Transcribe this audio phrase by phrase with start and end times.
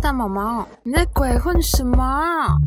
[0.00, 2.58] 大毛毛，你在鬼混什么？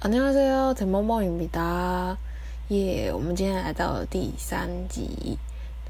[0.00, 2.16] 안녕하세요田猫猫影达
[2.68, 3.10] 耶！
[3.12, 5.36] 我们今天来到了第三集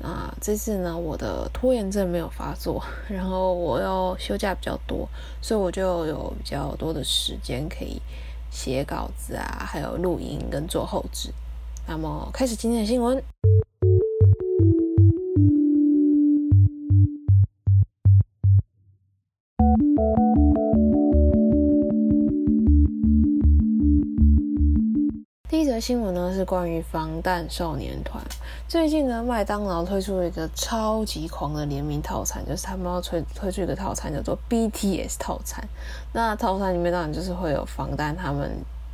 [0.02, 0.34] 啊。
[0.40, 5.06] 这次呢，我的拖延症没有发作， 然后我要休假比较多，
[5.42, 8.00] 所以我就有比较多的时间可以
[8.51, 11.33] 写稿子啊，还有录音跟做后置。
[11.87, 13.23] 那么，开始今天的新闻。
[25.81, 28.23] 新闻呢是关于防弹少年团。
[28.67, 35.67] 最近呢，麦当劳推出了一个超级狂的联名套餐，就是他们要推推出一个套餐叫做 BTS 套餐。
[36.13, 38.51] 那套餐里面当然就是会有防弹他们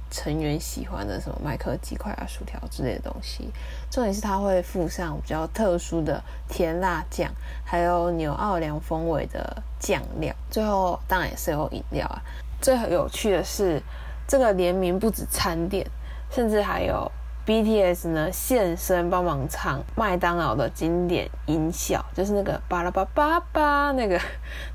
[0.10, 3.52] 成员喜欢的什么麦克鸡块啊、薯条之类的东西。
[3.91, 7.30] 重点是它会附上比较特殊的甜辣酱，
[7.65, 10.34] 还有纽奥良风味的酱料。
[10.49, 12.21] 最后当然也是有饮料啊。
[12.62, 13.84] 最有趣的是，
[14.26, 15.85] 这个联名不止餐店。
[16.30, 17.12] 甚至还有
[17.46, 24.20] BTS 呢现身帮忙唱麦当劳的经典音效，就是那个巴拉巴巴巴那个，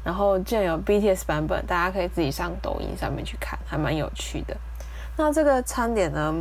[0.02, 4.56] 然后居然有 BTS 版本，大家可以自己上抖音上面去看，还蛮有趣的。
[5.18, 6.34] 那这个餐点呢，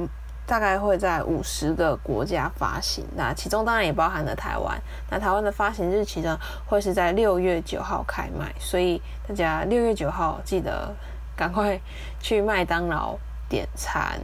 [0.45, 4.82] 大概会在五十个国家发行，那其中当然也包含了台湾。
[5.09, 10.95] 那台湾的发行日期呢，会是在六月九号开卖，所以大家六月九号记得
[11.36, 11.78] 赶快
[12.22, 13.17] 去麦当劳
[13.50, 14.17] 点餐。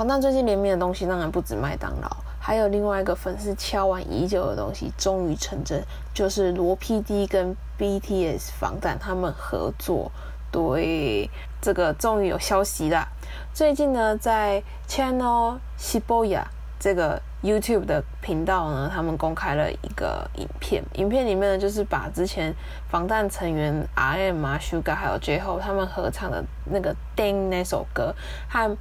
[0.00, 2.08] 防弹最近联名的东西当然不止麦当劳，
[2.40, 5.84] 还有另外一个粉丝敲完已久的东西终于成真，
[6.14, 10.10] 就是罗 PD 跟 BTS 防弹他们合作。
[10.50, 11.28] 对，
[11.60, 13.06] 这个终于有消息了。
[13.52, 16.44] 最近呢，在 Channel Shibuya
[16.78, 22.54] 这个 YouTube 的频道呢，他们公开了一个影片，影片里面呢就是把之前
[22.88, 28.14] 防弹成员 RM 啊、Sugar 还有 J-HO 他们合唱的那个《Ding》那首歌
[28.48, 28.74] 和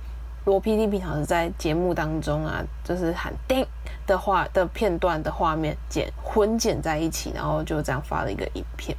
[0.50, 3.64] 罗 PD 平常是在节目当中啊，就是喊“叮”
[4.08, 8.98] 的话的片段的画面剪混剪在一起，然后就这样发了一个影片。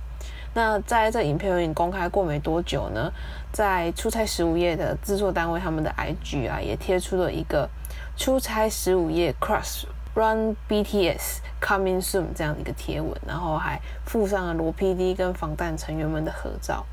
[0.55, 3.13] 那在这影片已经公开过没多久呢，
[3.51, 7.69] 在出差十五夜的制作单位他们的 IG 啊，也贴出了一个
[8.17, 16.87] 出差十五夜 Crush Run BTS Coming Soon 这样的一个贴文，然后还附上了罗 PD 跟防弹成员们的合照。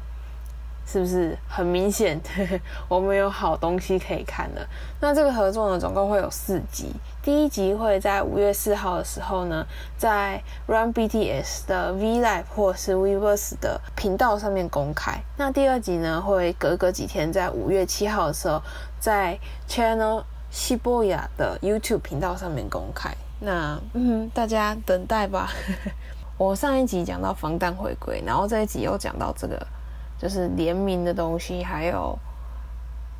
[0.90, 2.18] 是不是很明显？
[2.88, 4.66] 我们有好东西可以看了。
[5.02, 6.94] 那这个合作呢，总共会有四集。
[7.22, 9.66] 第一集会在五月四号的时候呢，
[9.97, 15.20] 在 Run BTS 的 V Live 或是 Weverse 的频道上面公开。
[15.36, 18.62] 那第二集呢，会隔个几天，在五月七号的时候，
[18.97, 19.38] 在
[19.68, 23.14] Channel Shibuya 的 YouTube 频道上面公开。
[23.42, 25.52] 那嗯，大家等待吧。
[26.40, 29.68] 我上一集讲到防弹回归，然后这一集又讲到这个。
[30.17, 32.17] 就是联名的东西，还有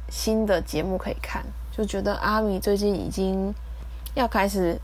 [0.09, 3.53] 新的节目可以看，就觉得阿米最近已经
[4.15, 4.79] 要开始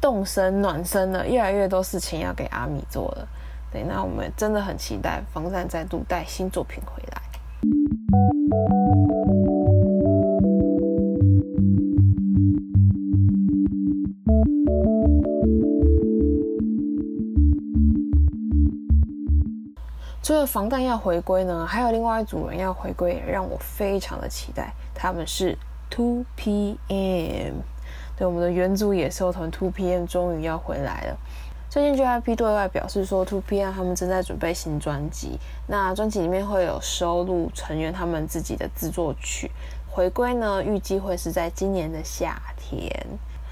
[0.00, 3.28] 动身暖身了，越来越多事情要给阿米做了。
[3.70, 8.85] 对，那我们真的很期待防弹再度带新作品回来。
[20.46, 24.72] 防弹要回归呢，还有另外一组人要回归，也让我非常的期待。
[24.94, 25.58] 他们是
[25.90, 27.52] Two PM，
[28.16, 31.16] 对，我们的元祖野兽团 Two PM 终于要回来了。
[31.68, 39.50] 最近 JYP 对外表示说，Two PM 他们正在准备新专辑，那专辑里面会有收录成员他们自己的制作曲。
[39.88, 42.88] 回归呢，预计会是在今年的夏天。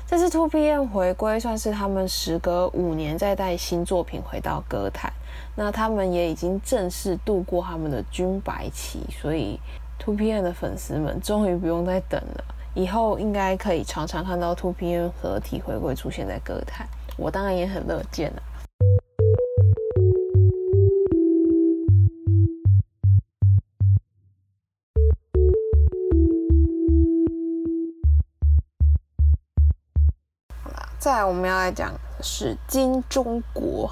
[0.07, 5.11] 这次 Two PM 回归，算是他们时隔五年再带新作品回到歌坛。
[5.57, 9.59] 那他们也已经正式度过他们的军白期，所以
[9.99, 12.45] Two PM 的粉丝们终于不用再等了。
[12.75, 16.87] 以后应该可以常常看到 Two PM 合体回归出现在歌坛，
[17.17, 18.43] 我当然也很乐见了。
[31.05, 31.93] 再来，我们要来讲
[32.23, 33.91] 是金钟国。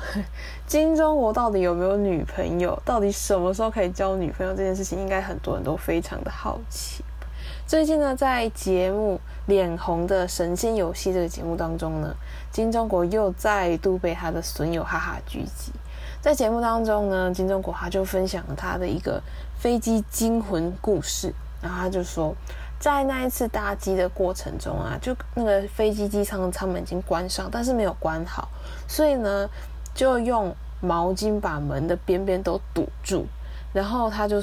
[0.66, 2.80] 金钟国到底有没有女朋友？
[2.86, 4.54] 到底什么时候可以交女朋友？
[4.54, 7.04] 这件事情，应该很多人都非常的好奇。
[7.66, 12.16] 最近呢，在节目脸红的神仙游戏这个节目当中呢，
[12.50, 15.70] 金钟国又再度被他的损友哈哈狙击。
[16.22, 19.22] 在节目当中呢，金钟国他就分享了他的一个
[19.58, 22.34] 飞机惊魂故事，然后他就说。
[22.82, 28.49] 在那一次搭机的过程中啊，就那个飞机机舱的舱门已经关上，但是没有关好，
[28.88, 29.49] 所以呢，
[29.94, 33.25] 就用毛巾把门的边边都堵住。
[33.73, 34.43] 然后他就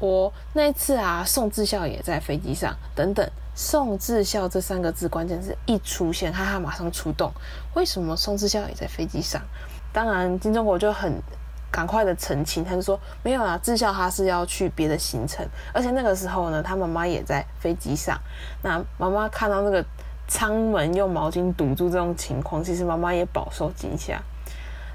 [0.00, 7.32] 我那一次啊，宋智孝也在飞机上，等等，宋智孝这三个字关键是一出现，哈哈，马上出动。
[7.72, 9.40] 为什么宋智孝也在飞机上？
[9.94, 11.14] 当然，金钟国就很。
[11.70, 18.18] 赶快的澄清，他就说没有啊，智孝他是要去别的行程，而且那个时候呢，他妈妈也在飞机上。
[18.62, 19.84] 那妈妈看到那个
[20.26, 24.20] 舱门用毛巾堵住这种情况，其实妈妈也饱受惊吓。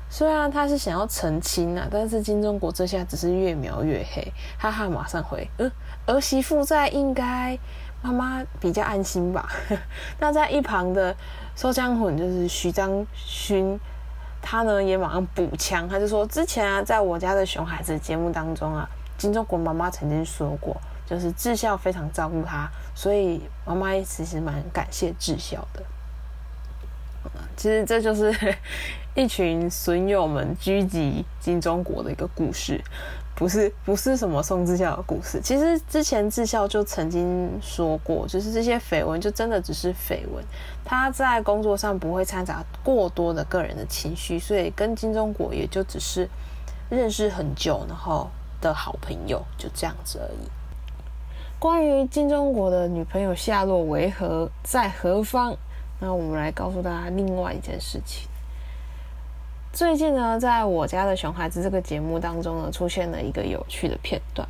[0.09, 5.71] 虽然他是想要澄清啊，但是金钟国这下只是越描越黑，哈哈，马上回，嗯，
[6.05, 7.57] 儿媳妇在，应该
[8.01, 9.47] 妈妈比较安心吧。
[10.19, 11.15] 那在一旁的
[11.55, 13.79] 收江魂就是徐章勋。
[14.43, 18.87] 他呢也马上补枪，他就说之前啊，在我家的熊孩子节目当中啊，
[19.17, 20.75] 金钟国妈妈曾经说过，
[21.07, 25.81] 就是智孝非常照顾他，所以妈妈其实蛮感谢智孝的。
[27.55, 28.35] 其实这就是
[29.15, 32.83] 一群损友们狙击金钟国的一个故事。
[33.35, 40.43] 不是不是什么宋智孝的故事，其实之前智孝就曾经说过，就是这些绯闻就真的只是绯闻，
[40.85, 46.29] 他在工作上不会掺杂过多的个人的情绪，所以跟金钟国也就只是
[46.89, 48.29] 认识很久，然后
[48.61, 50.47] 的好朋友，就这样子而已。
[51.57, 55.55] 关于金钟国的女朋友下落为何，在何方？
[55.99, 58.27] 那我们来告诉大家另外一件事情。
[59.73, 64.47] 最近呢，在我家的熊孩子这个节目当中呢，出现了一个有趣的片段。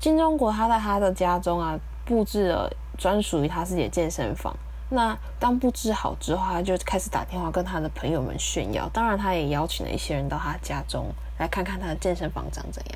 [0.00, 4.56] 金钟国他在他的家中啊，布置了专属于他自己的健身房。
[4.88, 8.88] 那当布置好之后，他就开始打电话跟他的朋友们炫耀。
[8.88, 12.94] 当然，他也邀请了一些人到他家中来看看他的健身房长怎样。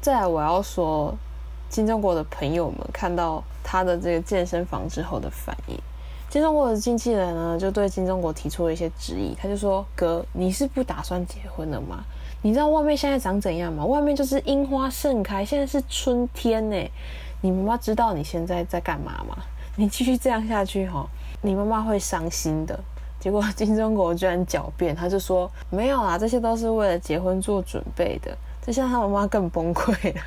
[0.00, 1.14] 再来，我要说，
[1.68, 5.78] 金钟国的朋友们看到他的这个健身房之后的反应。
[6.30, 9.34] 金钟国的经纪人呢，就对金钟国提出了一些质疑。
[9.34, 12.04] 他就说：“哥，你是不打算结婚了吗？
[12.42, 13.84] 你知道外面现在长怎样吗？
[13.84, 16.90] 外面就是樱花盛开，现在是春天呢。
[17.40, 19.36] 你妈妈知道你现在在干嘛吗？
[19.76, 21.06] 你继续这样下去哈，
[21.40, 22.78] 你妈妈会伤心的。”
[23.18, 30.20] 结果金钟国居然狡辩，他就说：“没有啊，这些都是为了结婚做准备的。”这下他妈妈更崩溃了。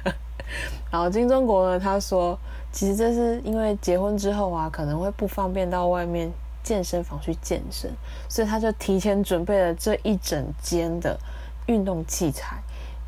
[0.91, 2.37] 然后金钟国呢，他说。
[2.73, 6.31] 其实这是因为结婚之后啊，可能会不方便到外面
[6.63, 7.91] 健身房去健身，
[8.29, 11.19] 所以他就提前准备了这一整间的
[11.65, 12.63] 运动器材，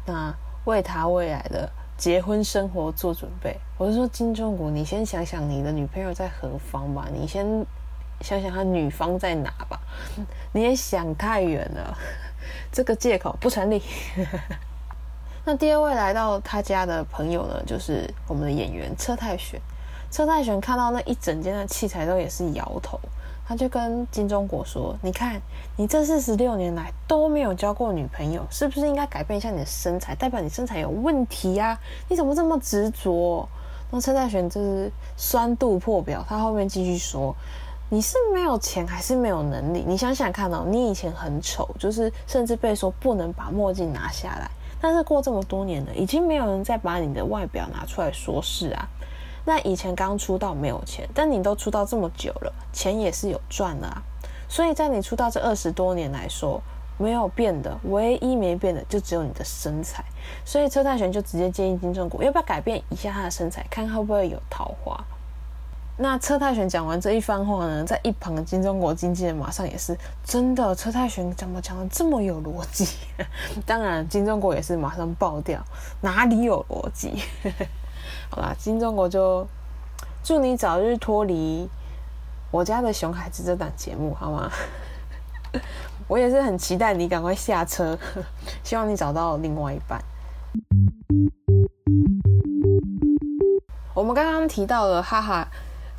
[0.05, 0.35] 那
[0.65, 3.57] 为他未来的结婚生活做准备。
[3.77, 7.45] 我是说金钟国，你先想想你的女朋友在何方吧，你先
[8.19, 9.79] 想想他女方在哪吧，
[10.51, 11.97] 你也想太远了，
[12.69, 13.81] 这个借口不成立。
[15.45, 19.59] 那第二位来到他家的朋友呢，就是我们的演员车太玄。
[20.09, 22.97] 车太玄看到那一整间的器材都也是摇头，
[23.45, 25.41] 他就跟金钟国说：“你看，
[25.75, 30.15] 你这四十六年来都没有交过女朋友，是不是应该改变一下你的身材？
[30.15, 31.77] 代表你身材有问题呀？
[32.07, 33.45] 你怎么这么执着？”
[33.91, 37.35] 那车太玄就是酸度破表，他后面继续说
[37.89, 39.83] ：“你是没有钱还是没有能力？
[39.85, 44.49] 你想想看哦，你以前很丑，就是甚至被说不能把墨镜拿下来。”
[44.83, 48.85] 但是过这么多年了，已经没有人再把你的外表拿出来说事啊。
[49.45, 54.03] 那以前刚出道没有钱，但你都出道这么久了，钱也是有赚的啊。
[54.49, 56.61] 所以在你出道这二十多年来说，
[56.97, 60.03] 没有变的，唯一没变的就只有你的身材。
[60.43, 65.01] 所以车太玄就直接建议金正国要不要改变一下他的身材，看会不会有桃花。
[65.95, 72.87] 那车太玄讲完这一番话呢，在一旁的金钟国经纪人马上也是真的，车太玄怎么讲的这么有逻辑？
[73.63, 75.63] 当然，金钟国也是马上爆掉，
[76.01, 77.23] 哪里有逻辑？
[78.31, 79.47] 好啦，金钟国就
[80.23, 81.69] 祝你早日脱离
[82.49, 84.51] 我家的熊孩子这档节目，好吗？
[86.09, 87.95] 我也是很期待你赶快下车，
[88.63, 90.03] 希望你找到另外一半。
[93.93, 95.47] 我们刚刚提到了，哈哈。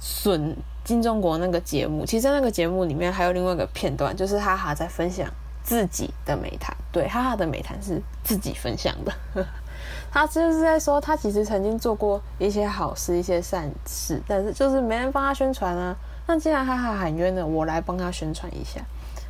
[0.07, 5.27] 损金钟国那个节目，其实那个节目里面还有另外一个片段，就是哈哈在分享
[5.63, 6.77] 自己的美谈。
[6.93, 9.13] 对，哈哈的美谈是自己分享的。
[10.13, 15.97] 他就是在说，他其实曾经做过一些好事、一些善事，但是就是没人帮他宣传啊。
[16.27, 18.83] 那既然哈哈喊冤了，我来帮他宣传一下。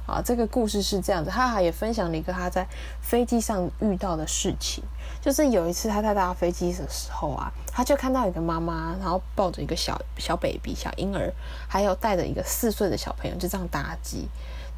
[0.06, 2.66] 啊，这个故事是这样子，哈哈也分享了一个他在
[3.00, 4.84] 飞机上遇到的事情，
[5.20, 11.32] 就是有一次他在搭飞机的时候啊，他就看到一个妈妈，然后抱着一个小小 baby 小婴儿，
[11.66, 14.28] 还有带着一个四岁的小朋友，就这样搭机。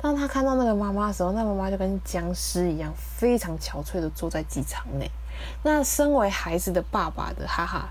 [0.00, 5.10] 当他看到那个妈妈的时候，那妈妈就跟僵尸一样，非常憔悴的坐在机舱内。
[5.64, 7.88] 那身为孩子的爸爸的哈哈，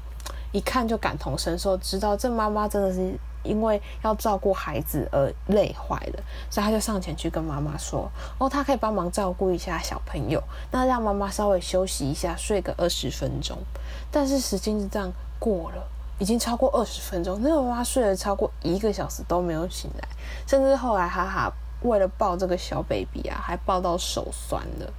[0.52, 3.14] 一看就感同身受，知道这妈妈真的是
[3.46, 13.58] 因为要照顾孩子而累坏了，所以他就上前去跟妈妈说：“哦，他可以帮忙照顾一下小朋友，那让妈妈稍微休息一下，睡个二十分钟。”
[14.12, 15.88] 但是时间就这样过了，
[16.20, 20.08] 已经超过二十分钟，那个妈妈睡了超过一个小时都没有醒来，
[20.48, 24.94] 甚至后来哈哈为了抱这个小 baby 啊，还抱到手酸了。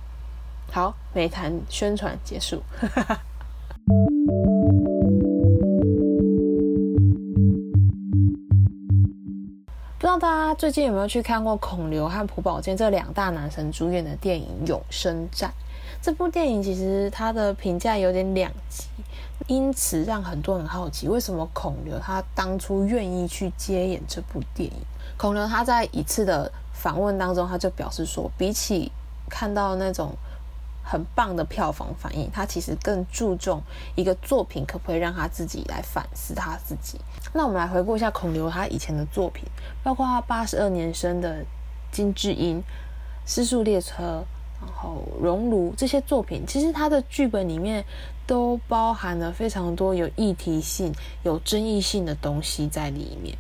[0.71, 2.62] 好，美谈宣传结束。
[10.06, 15.50] 不知道大家最近有没有去看过孔刘和朴宝剑这两大男神主演的电影《永生战》？
[16.00, 18.84] 这部电影其实它的评价有点两极，
[19.48, 24.76] 因此让很多人好奇，为什么孔刘他当初愿意去接演这部电影？
[25.16, 28.92] 孔刘他在一次的访问当中，他就表示说，比起
[29.28, 30.14] 看到那种。
[30.88, 33.61] 很棒的票房反应，他其实更注重
[33.97, 37.00] 一个作品可不可以让他自己来反思他自己。
[37.33, 39.43] 那我们来回顾一下孔刘他以前的作品，
[39.83, 41.45] 包括他八十二年生的
[41.90, 42.62] 金智英、
[43.26, 44.25] 失速列车，
[44.61, 47.85] 然后熔炉这些作品，其实他的剧本里面
[48.25, 53.37] 都包含了非常多有议题性、有争议性的东西在里面。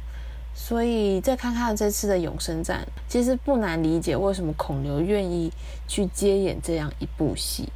[0.58, 5.52] 所以再看看这次的永生战，其实不难理解为什么孔刘愿意
[5.86, 7.68] 去接演这样一部戏。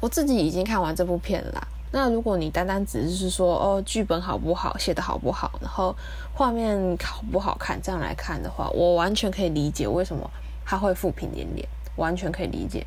[0.00, 1.68] 我自己已经看完这部片了。
[1.92, 5.94] 那如果你单单只是说哦剧本好不好，写的好不好，然后
[6.34, 10.28] 画面好不好看这样来看的话，我完全可以理解为什么
[10.64, 12.84] 他会负评连连，完全可以理解。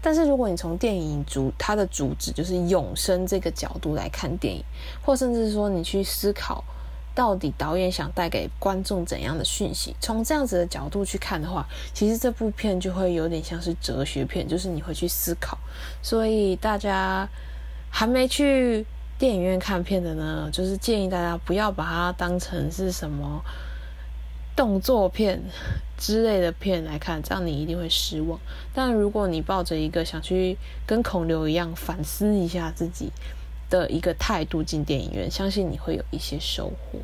[0.00, 4.64] 但是如果你从电影主它的主旨就是永生这个角度来看电影，
[5.04, 6.62] 或甚至说你去思考。
[7.16, 9.96] 到底导演想带给观众怎样的讯息？
[10.00, 15.56] 从这样子的角度去看的话，其实这部片就会有点像是哲学片，就是你会去思考。
[16.02, 17.26] 所以大家
[17.90, 18.84] 还没去
[19.18, 23.42] 电影院看片的呢，就是建议大家不要把它当成是什么
[24.54, 25.42] 动作片
[25.96, 28.38] 之类的片来看，这样你一定会失望。
[28.74, 33.10] 但如果你抱着一个想去跟孔刘一样反思一下自己。
[33.68, 36.98] 的一个态度进电影院，相信你会有一些收获。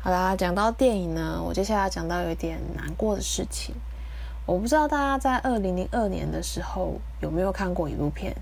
[0.00, 3.74] 好啦，讲到电影呢，我接下来讲到有一点难过的事情。
[4.46, 8.34] 我不知道大家在二零零二年的时候有没有看过一部片，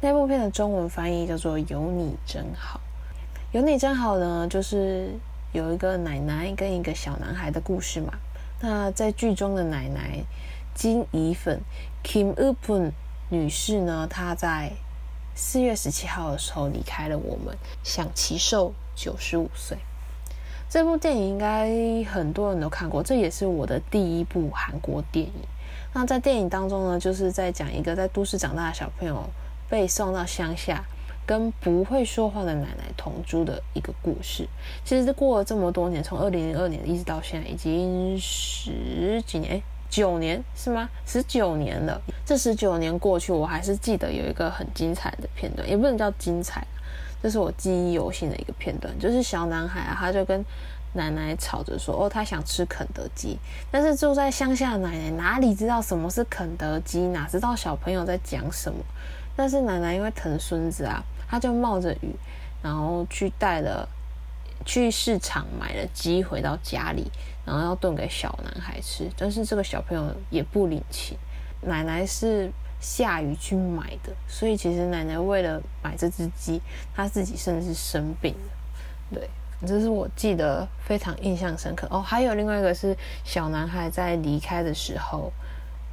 [0.00, 2.80] 那部片的中文翻译叫做《有你真好》。
[3.56, 5.12] 有你真好呢，就是
[5.52, 8.12] 有一个奶奶跟一个小男孩的故事嘛。
[8.60, 10.24] 那在剧中的奶奶。
[10.78, 11.60] 金怡粉
[12.04, 12.92] Kim Upun
[13.30, 14.70] 女士呢，她在
[15.34, 19.76] 四月十七号的时候离开了我们，享其寿九十五岁。
[20.70, 21.68] 这部电影应该
[22.04, 25.32] 很多人都看过，这也是我的第一部韩国电影。
[25.94, 29.28] 那在电影当中呢，就是在讲一个在都市长大的小朋友
[29.68, 30.84] 被送到乡下，
[31.26, 34.46] 跟不会说话的奶奶同住的一个故事。
[34.84, 39.60] 其实过了这么多年，从二零零二年一直到现在，已经十几年。
[39.88, 40.88] 九年是吗？
[41.06, 42.00] 十九年了。
[42.24, 46.66] 这十九年过去，我还是记得有一个很精彩的片段，也不能叫精彩，
[47.22, 48.96] 这是我记忆犹新的一个片段。
[48.98, 50.44] 就是小男孩啊，他就跟
[50.92, 53.38] 奶奶吵着说：“哦，他想吃肯德基。”
[53.70, 57.00] 但是住在乡下的奶奶哪里知道什么是肯德基？
[57.08, 58.78] 哪知道小朋友在讲什么？
[59.36, 62.14] 但是奶奶因为疼孙子啊，他就冒着雨，
[62.62, 63.88] 然后去带了
[64.64, 67.10] 去市场买了鸡回到家里。
[67.44, 71.16] 然后要炖给小男孩吃，但是这个小朋友也不领情。
[71.62, 76.60] 奶奶是下雨去买的，所以其实奶奶为了买这只鸡，
[76.94, 78.34] 她自己甚至是生病。
[79.10, 79.30] 对，
[79.66, 82.02] 这是我记得非常印象深刻哦。
[82.02, 85.32] 还有另外一个是小男孩在离开的时候，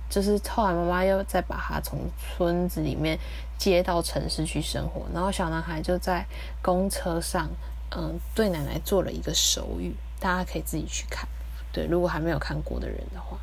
[0.10, 3.18] 就是后来妈妈又再把他从村子里面
[3.58, 6.26] 接到城市去生活，然后小男孩就在
[6.62, 7.50] 公车上，
[7.98, 11.28] 嗯，对奶奶做了一个手语，大家可以自己去看。
[11.72, 13.38] 对，如果还没有看过的人的话，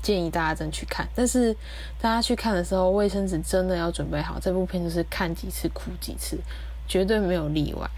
[0.00, 1.08] 建议大家真去看。
[1.14, 1.52] 但是
[2.00, 4.38] 大家去看的时候，卫生纸真的要准备好。
[4.38, 6.38] 这部片就是看几次哭几次，
[6.86, 7.90] 绝对没有例外。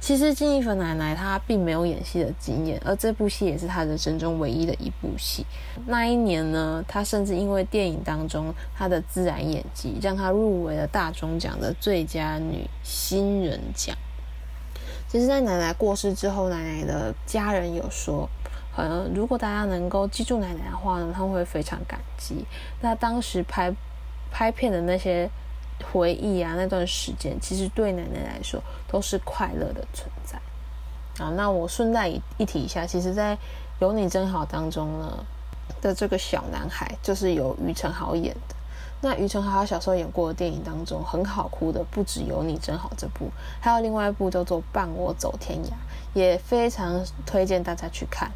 [0.00, 5.46] 其实金一粉奶奶她并没有演戏的经验，而这部戏也是她人生中唯一的一部戏。
[5.86, 13.96] 那一年呢，她甚至因为电影当中她的自然演技，让她入围了大钟奖的最佳女新人奖。
[15.12, 18.26] 其实，在奶奶过世之后，奶奶的家人有说，
[18.72, 22.46] 好像如果大家能够记住奶奶的话呢，他们会非常感激。
[22.80, 23.70] 那当时拍
[24.30, 25.28] 拍片的那些
[25.92, 30.38] 回忆啊，那段时间，其实对奶奶来说都是快乐的存在。
[31.22, 33.36] 啊，那我顺带一提一下，其实，在
[33.80, 35.26] 有你真好当中呢，
[35.82, 38.56] 的这个小男孩，就是由于承豪演的。
[39.04, 43.28] 那于承豪他小时候演过的电影当中，很好哭的不只有你真好这部，
[43.60, 45.66] 还有另外一部叫做《伴我走天涯》，
[46.14, 48.30] 也非常推荐大家去看。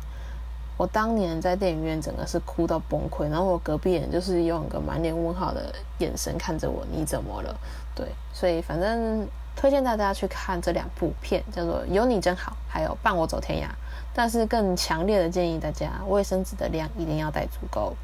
[0.76, 7.56] 我当年在电影院整个是哭到崩溃，然后我隔壁人就是用一个满脸问号的眼神看着我，你怎么了？
[7.94, 13.70] 对，所以反正推荐大家去看这两部片，叫做《有你真好》，还有《伴我走天涯》。
[14.12, 17.94] 但是更强烈的建议大家，卫生纸的量一定要带足够。